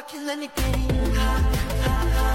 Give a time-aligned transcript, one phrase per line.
[0.00, 2.29] fucking let me get in.